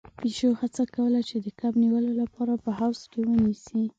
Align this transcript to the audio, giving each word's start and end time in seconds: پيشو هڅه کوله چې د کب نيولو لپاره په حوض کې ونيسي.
پيشو 0.19 0.49
هڅه 0.61 0.83
کوله 0.95 1.19
چې 1.29 1.35
د 1.45 1.47
کب 1.59 1.73
نيولو 1.83 2.11
لپاره 2.21 2.53
په 2.63 2.69
حوض 2.79 3.01
کې 3.11 3.19
ونيسي. 3.27 3.81